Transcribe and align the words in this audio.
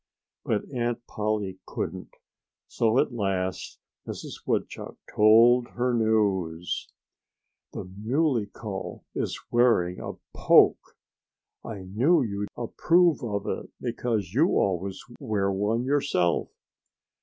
But 0.43 0.63
Aunt 0.73 1.05
Polly 1.05 1.59
couldn't. 1.67 2.15
So 2.67 2.97
at 2.97 3.13
last 3.13 3.77
Mrs. 4.07 4.47
Woodchuck 4.47 4.95
told 5.15 5.67
her 5.75 5.91
the 5.93 6.03
news: 6.03 6.91
"The 7.73 7.83
Muley 7.83 8.47
Cow 8.47 9.03
is 9.13 9.39
wearing 9.51 9.99
a 9.99 10.13
poke! 10.33 10.97
I 11.63 11.83
knew 11.83 12.23
you'd 12.23 12.49
approve 12.57 13.23
of 13.23 13.45
it, 13.45 13.69
because 13.79 14.33
you 14.33 14.57
always 14.57 14.97
wear 15.19 15.51
one 15.51 15.83
yourself." 15.83 16.49